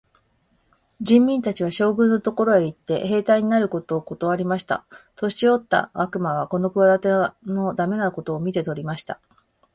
[1.03, 4.83] 人民たちは、将軍のところへ行って、兵隊になることをことわりました。
[5.15, 7.09] 年よった悪魔はこの企て
[7.45, 9.21] の駄目なことを見て取りました。